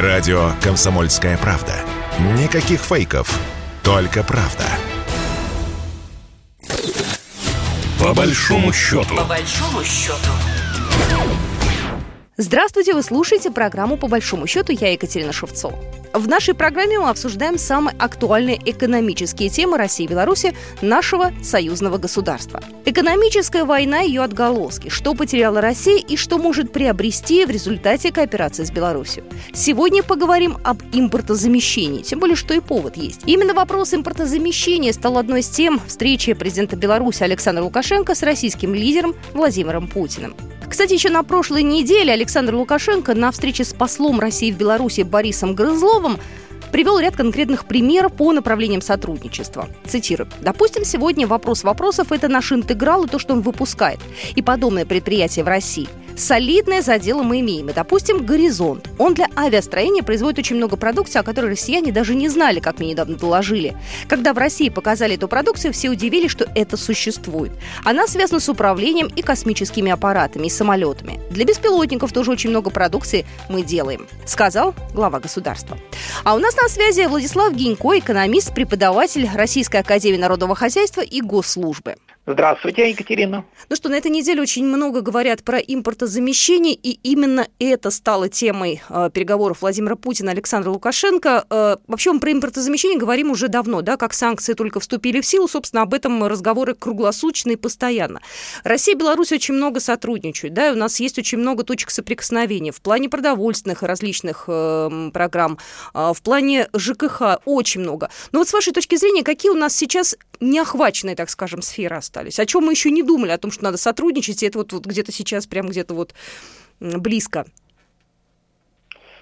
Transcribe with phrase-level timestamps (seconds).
[0.00, 1.72] Радио «Комсомольская правда».
[2.18, 3.38] Никаких фейков,
[3.82, 4.64] только правда.
[7.98, 9.16] По большому счету.
[9.16, 10.30] По большому счету.
[12.38, 14.70] Здравствуйте, вы слушаете программу «По большому счету».
[14.70, 15.74] Я Екатерина Шевцова.
[16.12, 22.62] В нашей программе мы обсуждаем самые актуальные экономические темы России и Беларуси нашего союзного государства.
[22.84, 28.64] Экономическая война и ее отголоски, что потеряла Россия и что может приобрести в результате кооперации
[28.64, 29.24] с Беларусью.
[29.54, 33.22] Сегодня поговорим об импортозамещении, тем более, что и повод есть.
[33.24, 39.14] Именно вопрос импортозамещения стал одной из тем встречи президента Беларуси Александра Лукашенко с российским лидером
[39.32, 40.34] Владимиром Путиным.
[40.68, 42.25] Кстати, еще на прошлой неделе Александр
[42.56, 46.18] Лукашенко на встрече с послом России в Беларуси Борисом Грызловым
[46.72, 49.68] привел ряд конкретных примеров по направлениям сотрудничества.
[49.86, 50.28] Цитирую.
[50.40, 54.00] «Допустим, сегодня вопрос вопросов– это наш интеграл и то, что он выпускает.
[54.34, 57.68] И подобное предприятие в России– Солидное задело мы имеем.
[57.68, 58.88] И, допустим, «Горизонт».
[58.98, 62.92] Он для авиастроения производит очень много продукции, о которой россияне даже не знали, как мне
[62.92, 63.76] недавно доложили.
[64.08, 67.52] Когда в России показали эту продукцию, все удивились, что это существует.
[67.84, 71.20] Она связана с управлением и космическими аппаратами, и самолетами.
[71.30, 75.76] Для беспилотников тоже очень много продукции мы делаем, сказал глава государства.
[76.24, 81.96] А у нас на связи Владислав Гинько, экономист, преподаватель Российской академии народного хозяйства и госслужбы.
[82.28, 83.44] Здравствуйте, Екатерина.
[83.70, 88.82] Ну что, на этой неделе очень много говорят про импортозамещение, и именно это стало темой
[88.88, 91.46] э, переговоров Владимира Путина и Александра Лукашенко.
[91.48, 95.46] Э, вообще мы про импортозамещение говорим уже давно, да, как санкции только вступили в силу,
[95.46, 98.20] собственно, об этом разговоры круглосуточно и постоянно.
[98.64, 102.72] Россия и Беларусь очень много сотрудничают, да, и у нас есть очень много точек соприкосновения
[102.72, 105.58] в плане продовольственных различных э, программ,
[105.94, 108.10] э, в плане ЖКХ очень много.
[108.32, 112.38] Но вот с вашей точки зрения, какие у нас сейчас неохваченные, так скажем, сферы остались?
[112.38, 114.86] О чем мы еще не думали, о том, что надо сотрудничать, и это вот, вот
[114.86, 116.14] где-то сейчас, прям где-то вот
[116.80, 117.46] близко.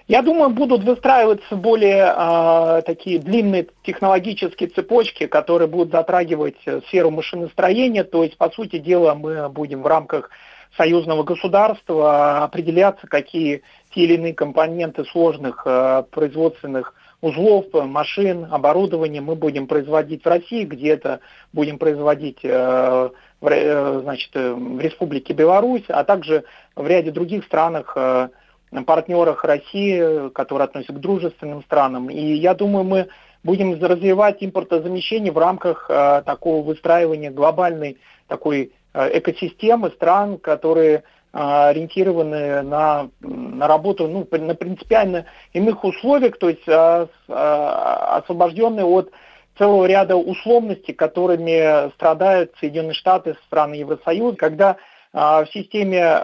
[0.06, 7.10] Я думаю, будут выстраиваться более э, такие длинные технологические цепочки, которые будут затрагивать э, сферу
[7.10, 8.04] машиностроения.
[8.04, 10.28] То есть, по сути дела, мы будем в рамках
[10.76, 13.62] союзного государства определяться, какие
[13.94, 16.92] те или иные компоненты сложных э, производственных
[17.24, 21.20] узлов, машин, оборудования мы будем производить в России, где-то
[21.54, 26.44] будем производить э, в, э, значит, э, в Республике Беларусь, а также
[26.76, 27.96] в ряде других странах,
[28.86, 32.10] партнерах России, которые относятся к дружественным странам.
[32.10, 33.08] И я думаю, мы
[33.42, 35.86] будем развивать импортозамещение в рамках
[36.26, 45.84] такого выстраивания глобальной такой экосистемы стран, которые ориентированы на, на работу ну, на принципиально иных
[45.84, 49.10] условиях, то есть а, а, освобожденные от
[49.58, 54.76] целого ряда условностей, которыми страдают Соединенные Штаты, страны Евросоюза, когда
[55.12, 56.18] в системе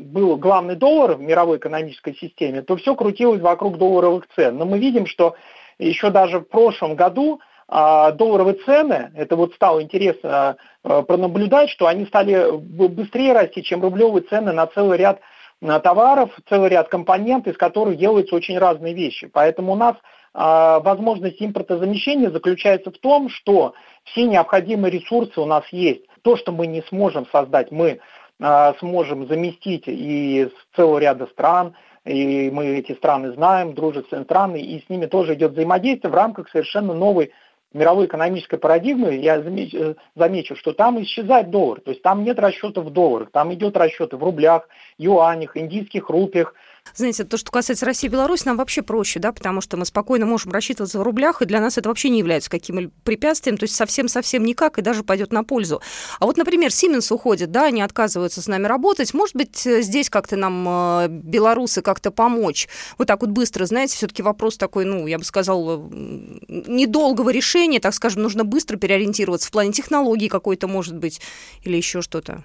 [0.00, 4.56] был главный доллар в мировой экономической системе, то все крутилось вокруг долларовых цен.
[4.56, 5.34] Но мы видим, что
[5.78, 7.40] еще даже в прошлом году
[7.72, 13.80] а долларовые цены, это вот стало интересно э, пронаблюдать, что они стали быстрее расти, чем
[13.80, 15.20] рублевые цены на целый ряд
[15.60, 19.26] товаров, целый ряд компонентов, из которых делаются очень разные вещи.
[19.26, 19.94] Поэтому у нас
[20.32, 26.02] а, возможность импортозамещения заключается в том, что все необходимые ресурсы у нас есть.
[26.22, 28.00] То, что мы не сможем создать, мы
[28.40, 34.60] а, сможем заместить и с целого ряда стран, и мы эти страны знаем, дружественные страны,
[34.60, 37.32] и с ними тоже идет взаимодействие в рамках совершенно новой
[37.72, 41.80] мировой экономической парадигмы, я э, замечу, что там исчезает доллар.
[41.80, 46.54] То есть там нет расчета в долларах, там идет расчеты в рублях, юанях, индийских рупиях,
[46.94, 50.26] знаете, то, что касается России и Беларуси, нам вообще проще, да, потому что мы спокойно
[50.26, 53.74] можем рассчитываться в рублях, и для нас это вообще не является каким-либо препятствием, то есть
[53.74, 55.80] совсем-совсем никак, и даже пойдет на пользу.
[56.18, 59.14] А вот, например, Siemens уходит, да, они отказываются с нами работать.
[59.14, 62.68] Может быть, э, здесь как-то нам э, белорусы как-то помочь?
[62.98, 67.94] Вот так вот быстро, знаете, все-таки вопрос такой, ну, я бы сказала, недолгого решения, так
[67.94, 71.20] скажем, нужно быстро переориентироваться в плане технологий какой-то, может быть,
[71.62, 72.44] или еще что-то.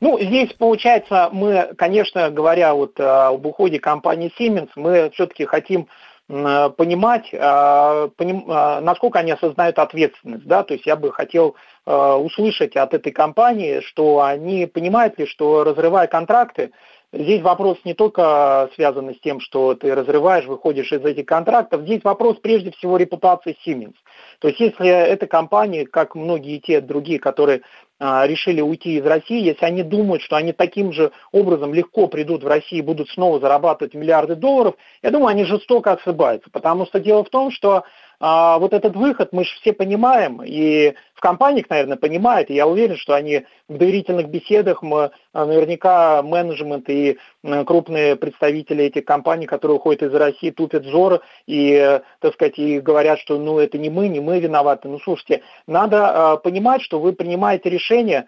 [0.00, 5.88] Ну, здесь получается, мы, конечно, говоря вот э, об уходе компании Siemens, мы все-таки хотим
[6.26, 10.46] понимать, э, поним, э, насколько они осознают ответственность.
[10.46, 10.62] Да?
[10.62, 11.56] То есть я бы хотел
[11.86, 16.70] услышать от этой компании, что они понимают ли, что разрывая контракты,
[17.12, 21.82] Здесь вопрос не только связан с тем, что ты разрываешь, выходишь из этих контрактов.
[21.82, 23.96] Здесь вопрос прежде всего репутации Siemens.
[24.38, 27.62] То есть если эта компания, как многие те другие, которые
[28.00, 32.46] решили уйти из России, если они думают, что они таким же образом легко придут в
[32.46, 36.50] Россию и будут снова зарабатывать миллиарды долларов, я думаю, они жестоко ошибаются.
[36.50, 37.84] Потому что дело в том, что
[38.22, 42.66] а, вот этот выход мы же все понимаем, и в компаниях, наверное, понимают, и я
[42.66, 47.18] уверен, что они в доверительных беседах, мы, а, наверняка менеджмент и
[47.64, 53.18] крупные представители этих компаний, которые уходят из России, тупят взор и, так сказать, и говорят,
[53.20, 54.88] что ну это не мы, не мы виноваты.
[54.88, 58.26] Ну слушайте, надо понимать, что вы принимаете решение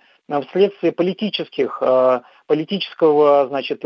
[0.49, 1.83] вследствие политических,
[2.47, 3.85] политического, значит,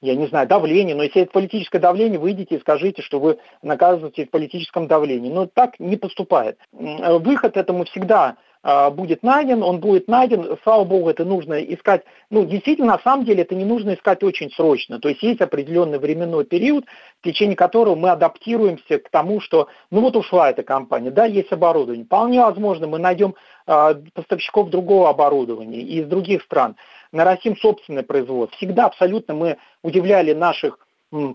[0.00, 4.26] я не знаю, давление, но если это политическое давление, выйдите и скажите, что вы наказываете
[4.26, 5.30] в политическом давлении.
[5.30, 6.58] Но так не поступает.
[6.72, 12.44] Выход этому всегда а, будет найден, он будет найден, слава богу, это нужно искать, ну,
[12.44, 16.44] действительно, на самом деле, это не нужно искать очень срочно, то есть есть определенный временной
[16.44, 16.84] период,
[17.20, 21.50] в течение которого мы адаптируемся к тому, что, ну, вот ушла эта компания, да, есть
[21.52, 23.34] оборудование, вполне возможно, мы найдем
[23.66, 26.76] э, поставщиков другого оборудования из других стран,
[27.12, 28.56] нарастим собственное производство.
[28.56, 30.78] Всегда абсолютно мы удивляли наших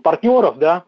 [0.02, 0.84] партнеров, да,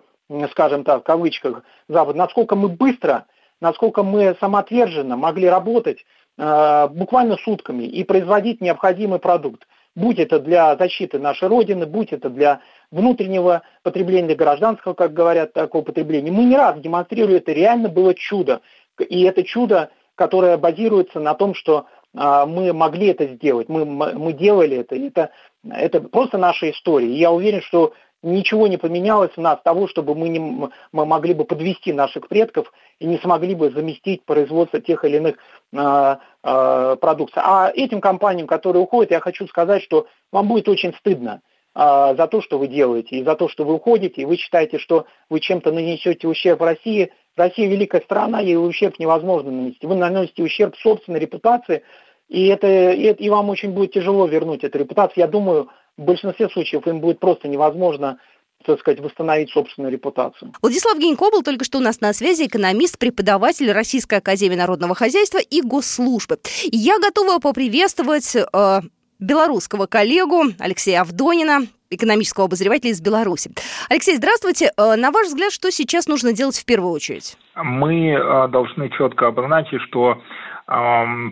[0.50, 3.26] скажем так, в кавычках, Запад, насколько мы быстро,
[3.60, 6.04] насколько мы самоотверженно могли работать
[6.36, 9.66] э, буквально сутками и производить необходимый продукт.
[9.94, 15.52] Будь это для защиты нашей Родины, будь это для внутреннего потребления, для гражданского, как говорят,
[15.52, 16.30] такого потребления.
[16.30, 18.60] Мы не раз демонстрировали, это реально было чудо.
[18.98, 24.78] И это чудо, которое базируется на том, что мы могли это сделать, мы, мы делали
[24.78, 25.30] это, это,
[25.70, 27.08] это просто наша история.
[27.08, 30.70] И я уверен, что ничего не поменялось у нас того, чтобы мы, не, мы
[31.06, 35.36] могли бы подвести наших предков и не смогли бы заместить производство тех или иных
[35.72, 37.42] э, э, продукций.
[37.44, 41.42] А этим компаниям, которые уходят, я хочу сказать, что вам будет очень стыдно
[41.74, 44.78] э, за то, что вы делаете, и за то, что вы уходите, и вы считаете,
[44.78, 49.86] что вы чем-то нанесете ущерб России, Россия великая страна, ей ущерб невозможно нанести.
[49.86, 51.82] Вы наносите ущерб собственной репутации,
[52.28, 55.24] и, это, и, и вам очень будет тяжело вернуть эту репутацию.
[55.24, 58.18] Я думаю, в большинстве случаев им будет просто невозможно
[58.64, 60.52] так сказать, восстановить собственную репутацию.
[60.60, 65.38] Владислав Генько был только что у нас на связи, экономист, преподаватель Российской Академии Народного Хозяйства
[65.38, 66.38] и Госслужбы.
[66.64, 68.80] Я готова поприветствовать э,
[69.20, 73.50] белорусского коллегу Алексея Авдонина, экономического обозревателя из Беларуси.
[73.88, 74.72] Алексей, здравствуйте.
[74.76, 77.36] Э, на ваш взгляд, что сейчас нужно делать в первую очередь?
[77.54, 80.22] Мы э, должны четко обозначить, что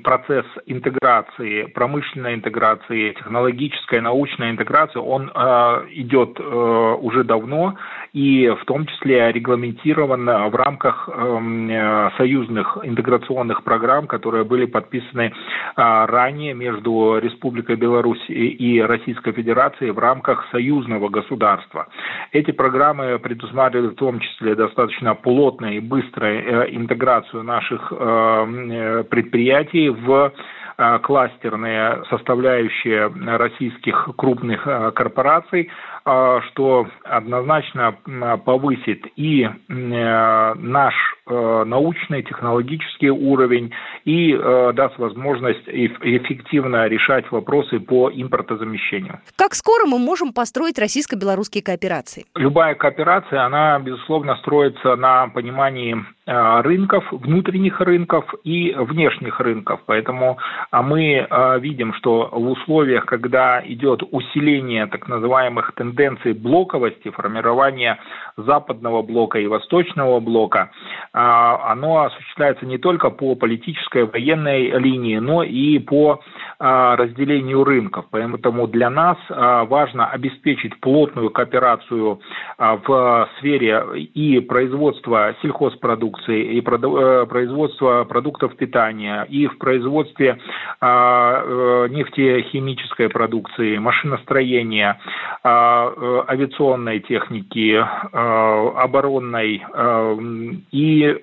[0.02, 7.74] процесс интеграции, промышленной интеграции, технологической, научной интеграции, он э, идет э, уже давно
[8.14, 15.32] и в том числе регламентирован в рамках э, союзных интеграционных программ, которые были подписаны
[15.76, 21.88] ранее между Республикой Беларусь и Российской Федерацией в рамках союзного государства.
[22.32, 30.32] Эти программы предусматривают в том числе достаточно плотную и быструю интеграцию наших предприятий предприятий в
[30.78, 33.06] э, кластерные составляющие
[33.36, 35.70] российских крупных э, корпораций,
[36.06, 37.96] что однозначно
[38.44, 40.94] повысит и наш
[41.26, 43.72] научный, технологический уровень
[44.04, 44.32] и
[44.74, 49.18] даст возможность эффективно решать вопросы по импортозамещению.
[49.36, 52.26] Как скоро мы можем построить российско-белорусские кооперации?
[52.36, 55.96] Любая кооперация, она, безусловно, строится на понимании
[56.28, 59.78] Э, рынков, внутренних рынков и внешних рынков.
[59.86, 60.38] Поэтому
[60.72, 65.95] а мы э, видим, что в условиях, когда идет усиление так называемых тенденций
[66.32, 67.98] блоковости, формирования
[68.36, 70.70] западного блока и восточного блока,
[71.12, 76.20] э, оно осуществляется не только по политической военной линии, но и по
[76.58, 78.06] разделению рынков.
[78.10, 82.20] Поэтому для нас важно обеспечить плотную кооперацию
[82.58, 90.38] в сфере и производства сельхозпродуктов, продукции и э, производства продуктов питания, и в производстве
[90.80, 94.98] а, э, нефтехимической продукции, машиностроения,
[95.42, 97.76] а, э, авиационной техники,
[98.86, 99.62] оборонной
[100.72, 101.16] и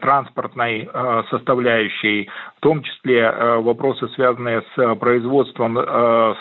[0.00, 0.88] транспортной
[1.30, 2.28] составляющей,
[2.60, 3.30] в том числе
[3.62, 5.78] вопросы, связанные с производством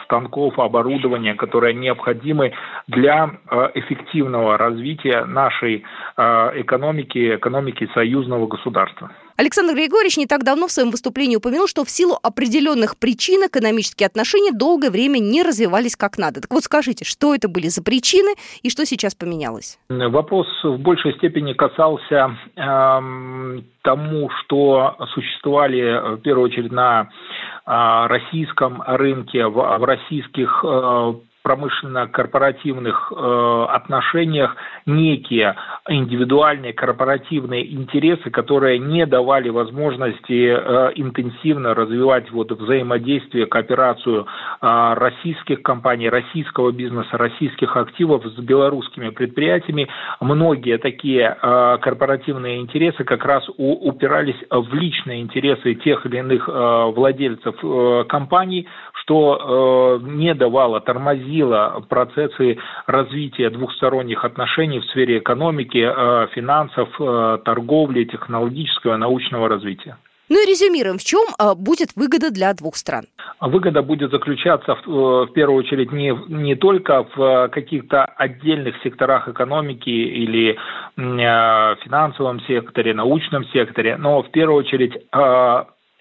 [0.04, 2.52] станков, оборудования, которые необходимы
[2.88, 3.32] для
[3.74, 5.86] эффективного развития нашей
[6.18, 9.12] экономики, экономики союзного государства.
[9.39, 14.08] Александр Григорьевич не так давно в своем выступлении упомянул, что в силу определенных причин экономические
[14.08, 16.41] отношения долгое время не развивались как надо.
[16.41, 19.79] Так вот скажите, что это были за причины и что сейчас поменялось?
[19.88, 28.84] Вопрос в большей степени касался э, тому, что существовали в первую очередь на э, российском
[28.86, 34.55] рынке, в, в российских э, промышленно-корпоративных э, отношениях
[34.86, 35.55] некие
[35.88, 44.27] индивидуальные корпоративные интересы, которые не давали возможности э, интенсивно развивать вот взаимодействие, кооперацию
[44.62, 49.88] э, российских компаний, российского бизнеса, российских активов с белорусскими предприятиями.
[50.19, 56.50] Многие такие э, корпоративные интересы как раз у, упирались в личные интересы тех или иных
[56.50, 60.81] э, владельцев э, компаний, что э, не давало,
[61.29, 62.57] тормозило процессы
[62.88, 69.98] развития двухсторонних отношений в сфере экономики, э, финансов, э, торговли, технологического, научного развития.
[70.29, 73.05] Ну и резюмируем, в чем э, будет выгода для двух стран?
[73.41, 79.89] Выгода будет заключаться в, в первую очередь не, не только в каких-то отдельных секторах экономики
[79.89, 80.57] или
[80.98, 84.93] финансовом секторе, научном секторе, но в первую очередь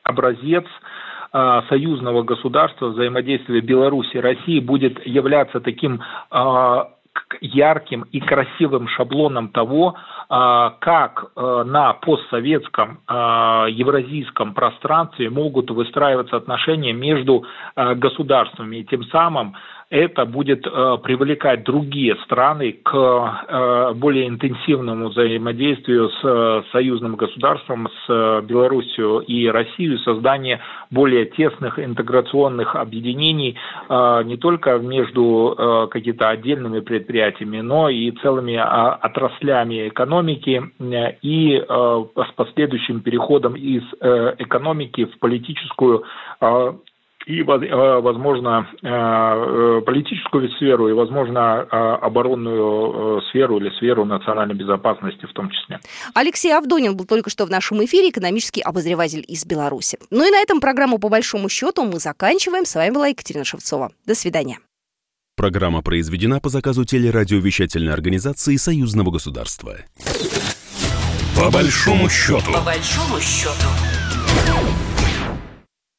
[0.03, 0.65] образец
[1.69, 6.85] союзного государства взаимодействия Беларуси и России будет являться таким э,
[7.41, 9.97] ярким и красивым шаблоном того,
[10.29, 17.45] а, как э, на постсоветском а, евразийском пространстве могут выстраиваться отношения между
[17.77, 18.77] э, государствами.
[18.77, 19.55] И тем самым
[19.91, 27.89] это будет э, привлекать другие страны к э, более интенсивному взаимодействию с э, союзным государством,
[28.07, 33.57] с Белоруссией и Россией, создание более тесных интеграционных объединений
[33.89, 40.63] не только между какими-то отдельными предприятиями, но и целыми а, отраслями экономики
[41.23, 46.05] и с последующим переходом из экономики в политическую
[47.29, 55.27] и, э, возможно, э, э, политическую сферу и, возможно, оборонную сферу или сферу национальной безопасности
[55.27, 55.79] в том числе.
[56.15, 59.99] Алексей Авдонин был только что в нашем эфире, экономический обозреватель из Беларуси.
[60.11, 62.65] Ну и на этом программу по большому счету мы заканчиваем.
[62.65, 63.91] С вами была Екатерина Шевцова.
[64.07, 64.59] До свидания.
[65.37, 69.77] Программа произведена по заказу телерадиовещательной организации Союзного государства.
[71.37, 72.53] По большому счету.
[72.53, 73.69] По большому счету.